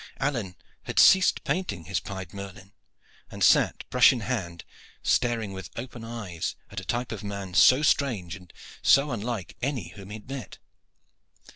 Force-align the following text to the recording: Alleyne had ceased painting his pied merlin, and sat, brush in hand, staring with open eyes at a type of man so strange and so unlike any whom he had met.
Alleyne 0.19 0.55
had 0.85 0.97
ceased 0.97 1.43
painting 1.43 1.83
his 1.83 1.99
pied 1.99 2.33
merlin, 2.33 2.71
and 3.29 3.43
sat, 3.43 3.87
brush 3.91 4.11
in 4.11 4.21
hand, 4.21 4.63
staring 5.03 5.53
with 5.53 5.69
open 5.75 6.03
eyes 6.03 6.55
at 6.71 6.79
a 6.79 6.83
type 6.83 7.11
of 7.11 7.23
man 7.23 7.53
so 7.53 7.83
strange 7.83 8.35
and 8.35 8.51
so 8.81 9.11
unlike 9.11 9.55
any 9.61 9.89
whom 9.89 10.09
he 10.09 10.15
had 10.15 10.27
met. 10.27 10.57